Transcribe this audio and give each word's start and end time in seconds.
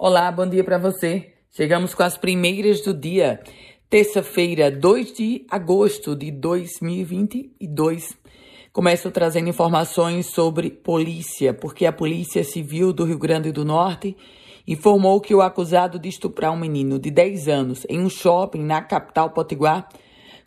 Olá, 0.00 0.30
bom 0.30 0.46
dia 0.46 0.62
para 0.62 0.78
você. 0.78 1.32
Chegamos 1.50 1.92
com 1.92 2.04
as 2.04 2.16
primeiras 2.16 2.82
do 2.82 2.94
dia, 2.94 3.40
terça-feira, 3.90 4.70
2 4.70 5.12
de 5.12 5.44
agosto 5.50 6.14
de 6.14 6.30
2022. 6.30 8.16
Começo 8.72 9.10
trazendo 9.10 9.48
informações 9.48 10.26
sobre 10.26 10.70
polícia, 10.70 11.52
porque 11.52 11.84
a 11.84 11.92
Polícia 11.92 12.44
Civil 12.44 12.92
do 12.92 13.04
Rio 13.04 13.18
Grande 13.18 13.50
do 13.50 13.64
Norte 13.64 14.16
informou 14.68 15.20
que 15.20 15.34
o 15.34 15.42
acusado 15.42 15.98
de 15.98 16.08
estuprar 16.08 16.52
um 16.52 16.60
menino 16.60 16.96
de 17.00 17.10
10 17.10 17.48
anos 17.48 17.84
em 17.88 17.98
um 17.98 18.08
shopping 18.08 18.62
na 18.62 18.80
capital 18.80 19.30
potiguar 19.30 19.88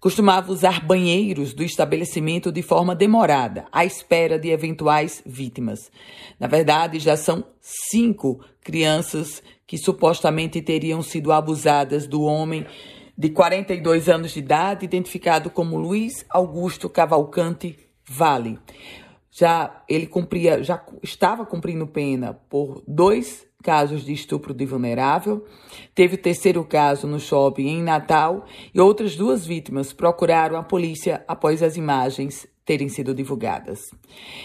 costumava 0.00 0.50
usar 0.50 0.84
banheiros 0.84 1.52
do 1.52 1.62
estabelecimento 1.62 2.50
de 2.50 2.62
forma 2.62 2.94
demorada, 2.94 3.66
à 3.70 3.84
espera 3.84 4.38
de 4.38 4.48
eventuais 4.48 5.22
vítimas. 5.26 5.90
Na 6.38 6.46
verdade, 6.46 6.98
já 6.98 7.16
são 7.16 7.44
cinco 7.60 8.40
crianças 8.64 9.42
que 9.66 9.76
supostamente 9.76 10.60
teriam 10.62 11.02
sido 11.02 11.30
abusadas 11.30 12.06
do 12.06 12.22
homem 12.22 12.66
de 13.16 13.28
42 13.28 14.08
anos 14.08 14.32
de 14.32 14.38
idade, 14.38 14.86
identificado 14.86 15.50
como 15.50 15.76
Luiz 15.76 16.24
Augusto 16.30 16.88
Cavalcante 16.88 17.78
Vale. 18.08 18.58
Já 19.30 19.82
ele 19.88 20.06
cumpria, 20.06 20.62
já 20.62 20.82
estava 21.02 21.46
cumprindo 21.46 21.86
pena 21.86 22.34
por 22.48 22.82
dois 22.86 23.46
casos 23.62 24.04
de 24.04 24.12
estupro 24.12 24.52
de 24.52 24.66
vulnerável. 24.66 25.44
Teve 25.94 26.16
o 26.16 26.18
terceiro 26.18 26.64
caso 26.64 27.06
no 27.06 27.20
shopping 27.20 27.68
em 27.68 27.82
Natal 27.82 28.44
e 28.74 28.80
outras 28.80 29.14
duas 29.14 29.46
vítimas 29.46 29.92
procuraram 29.92 30.56
a 30.56 30.62
polícia 30.62 31.24
após 31.28 31.62
as 31.62 31.76
imagens 31.76 32.48
terem 32.64 32.88
sido 32.88 33.14
divulgadas. 33.14 33.90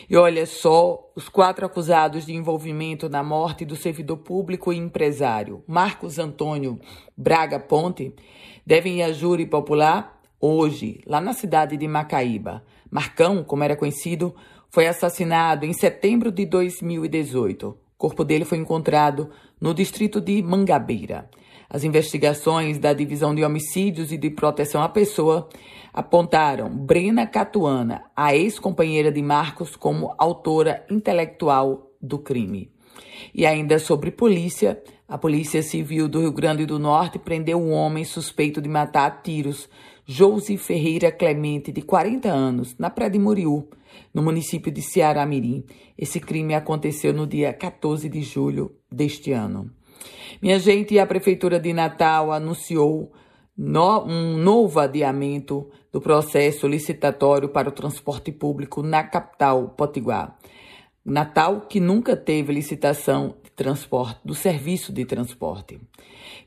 E 0.09 0.17
olha 0.17 0.45
só, 0.45 1.11
os 1.15 1.29
quatro 1.29 1.65
acusados 1.65 2.25
de 2.25 2.33
envolvimento 2.33 3.07
na 3.07 3.23
morte 3.23 3.63
do 3.63 3.75
servidor 3.75 4.17
público 4.17 4.73
e 4.73 4.77
empresário 4.77 5.63
Marcos 5.67 6.17
Antônio 6.17 6.79
Braga 7.15 7.59
Ponte 7.59 8.13
devem 8.65 8.99
ir 8.99 9.03
a 9.03 9.13
júri 9.13 9.45
popular 9.45 10.19
hoje, 10.39 11.01
lá 11.05 11.21
na 11.21 11.33
cidade 11.33 11.77
de 11.77 11.87
Macaíba. 11.87 12.63
Marcão, 12.95 13.43
como 13.43 13.63
era 13.63 13.75
conhecido, 13.75 14.33
foi 14.69 14.87
assassinado 14.87 15.65
em 15.65 15.73
setembro 15.73 16.31
de 16.31 16.45
2018 16.45 17.85
corpo 17.97 18.23
dele 18.23 18.45
foi 18.45 18.59
encontrado 18.59 19.31
no 19.59 19.73
distrito 19.73 20.21
de 20.21 20.39
Mangabeira. 20.43 21.27
As 21.67 21.83
investigações 21.83 22.77
da 22.77 22.93
Divisão 22.93 23.33
de 23.33 23.43
Homicídios 23.43 24.11
e 24.11 24.17
de 24.17 24.29
Proteção 24.29 24.83
à 24.83 24.89
Pessoa 24.89 25.49
apontaram 25.91 26.69
Brena 26.69 27.25
Catuana, 27.25 28.03
a 28.15 28.35
ex-companheira 28.35 29.11
de 29.11 29.23
Marcos, 29.23 29.75
como 29.75 30.13
autora 30.19 30.85
intelectual 30.89 31.89
do 31.99 32.19
crime. 32.19 32.74
E 33.33 33.45
ainda 33.45 33.79
sobre 33.79 34.11
polícia, 34.11 34.81
a 35.07 35.17
Polícia 35.17 35.61
Civil 35.61 36.07
do 36.07 36.21
Rio 36.21 36.31
Grande 36.31 36.65
do 36.65 36.79
Norte 36.79 37.19
prendeu 37.19 37.61
um 37.61 37.71
homem 37.71 38.03
suspeito 38.03 38.61
de 38.61 38.67
matar 38.67 39.05
a 39.05 39.11
tiros 39.11 39.69
Josi 40.05 40.57
Ferreira 40.57 41.11
Clemente, 41.11 41.71
de 41.71 41.81
40 41.81 42.29
anos, 42.29 42.75
na 42.77 42.89
Praia 42.89 43.11
de 43.11 43.19
Muriú, 43.19 43.67
no 44.13 44.21
município 44.21 44.71
de 44.71 44.81
Ceará-Mirim. 44.81 45.63
Esse 45.97 46.19
crime 46.19 46.53
aconteceu 46.53 47.11
no 47.11 47.25
dia 47.25 47.51
14 47.53 48.07
de 48.07 48.21
julho 48.21 48.75
deste 48.91 49.31
ano. 49.31 49.71
Minha 50.41 50.59
gente, 50.59 50.97
a 50.99 51.05
Prefeitura 51.05 51.59
de 51.59 51.73
Natal 51.73 52.31
anunciou 52.31 53.11
no, 53.57 54.03
um 54.05 54.37
novo 54.37 54.79
adiamento 54.79 55.69
do 55.91 56.01
processo 56.01 56.67
licitatório 56.67 57.49
para 57.49 57.69
o 57.69 57.71
transporte 57.71 58.31
público 58.31 58.83
na 58.83 59.03
capital 59.03 59.69
potiguar. 59.69 60.37
Natal 61.05 61.61
que 61.61 61.79
nunca 61.79 62.17
teve 62.17 62.51
licitação 62.51 63.35
de 63.43 63.51
transporte, 63.51 64.19
do 64.25 64.33
serviço 64.33 64.91
de 64.91 65.05
transporte. 65.05 65.79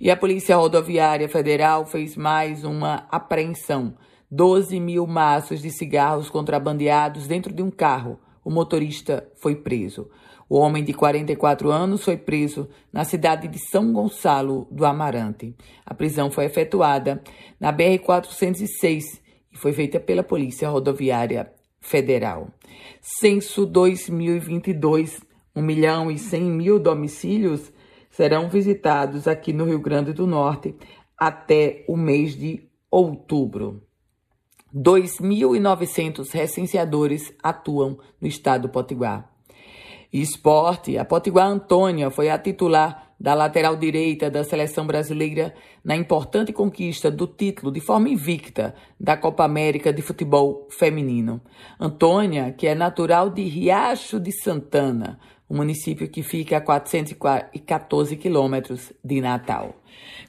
E 0.00 0.10
a 0.10 0.16
Polícia 0.16 0.56
Rodoviária 0.56 1.28
Federal 1.28 1.86
fez 1.86 2.16
mais 2.16 2.64
uma 2.64 3.06
apreensão. 3.08 3.94
12 4.28 4.80
mil 4.80 5.06
maços 5.06 5.62
de 5.62 5.70
cigarros 5.70 6.28
contrabandeados 6.28 7.28
dentro 7.28 7.54
de 7.54 7.62
um 7.62 7.70
carro. 7.70 8.18
O 8.44 8.50
motorista 8.50 9.30
foi 9.36 9.54
preso. 9.54 10.10
O 10.48 10.58
homem 10.58 10.82
de 10.82 10.92
44 10.92 11.70
anos 11.70 12.02
foi 12.02 12.16
preso 12.16 12.68
na 12.92 13.04
cidade 13.04 13.46
de 13.46 13.60
São 13.70 13.92
Gonçalo 13.92 14.66
do 14.72 14.84
Amarante. 14.84 15.54
A 15.86 15.94
prisão 15.94 16.32
foi 16.32 16.46
efetuada 16.46 17.22
na 17.60 17.72
BR-406 17.72 19.20
e 19.52 19.56
foi 19.56 19.72
feita 19.72 20.00
pela 20.00 20.24
Polícia 20.24 20.68
Rodoviária 20.68 21.52
Federal. 21.80 22.48
Censo 23.00 23.64
2022, 23.64 25.20
1 25.54 25.62
milhão 25.62 26.10
e 26.10 26.18
100 26.18 26.42
mil 26.42 26.78
domicílios 26.78 27.72
serão 28.10 28.48
visitados 28.48 29.28
aqui 29.28 29.52
no 29.52 29.64
Rio 29.64 29.80
Grande 29.80 30.12
do 30.12 30.26
Norte 30.26 30.74
até 31.16 31.84
o 31.88 31.96
mês 31.96 32.36
de 32.36 32.68
outubro. 32.90 33.82
2.900 34.74 36.30
recenseadores 36.30 37.32
atuam 37.42 37.98
no 38.20 38.28
estado 38.28 38.68
potiguar. 38.68 39.30
Esporte, 40.12 40.96
a 40.96 41.04
Potiguar 41.04 41.48
Antônia 41.48 42.10
foi 42.10 42.30
a 42.30 42.38
titular 42.38 43.07
da 43.20 43.34
lateral 43.34 43.76
direita 43.76 44.30
da 44.30 44.44
seleção 44.44 44.86
brasileira 44.86 45.54
na 45.84 45.96
importante 45.96 46.52
conquista 46.52 47.10
do 47.10 47.26
título 47.26 47.72
de 47.72 47.80
forma 47.80 48.08
invicta 48.08 48.74
da 48.98 49.16
Copa 49.16 49.44
América 49.44 49.92
de 49.92 50.02
Futebol 50.02 50.68
Feminino. 50.70 51.40
Antônia, 51.80 52.52
que 52.52 52.66
é 52.66 52.74
natural 52.74 53.30
de 53.30 53.42
Riacho 53.42 54.20
de 54.20 54.32
Santana, 54.32 55.18
um 55.50 55.56
município 55.56 56.08
que 56.08 56.22
fica 56.22 56.58
a 56.58 56.60
414 56.60 58.16
quilômetros 58.16 58.92
de 59.02 59.20
Natal. 59.20 59.74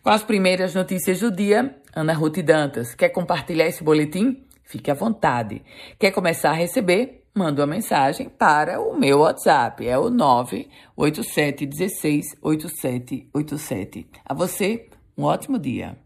Com 0.02 0.10
as 0.10 0.24
primeiras 0.24 0.74
notícias 0.74 1.20
do 1.20 1.30
dia, 1.30 1.76
Ana 1.96 2.14
Ruth 2.14 2.40
Dantas. 2.40 2.96
Quer 2.96 3.10
compartilhar 3.10 3.68
esse 3.68 3.84
boletim? 3.84 4.44
Fique 4.64 4.90
à 4.90 4.94
vontade. 4.94 5.62
Quer 5.98 6.12
começar 6.12 6.52
a 6.52 6.54
receber? 6.54 7.19
Manda 7.40 7.62
uma 7.62 7.68
mensagem 7.68 8.28
para 8.28 8.82
o 8.82 9.00
meu 9.00 9.20
WhatsApp. 9.20 9.88
É 9.88 9.98
o 9.98 10.10
987 10.10 11.66
16 11.66 12.36
8787. 12.42 14.06
A 14.26 14.34
você, 14.34 14.90
um 15.18 15.24
ótimo 15.24 15.58
dia. 15.58 15.98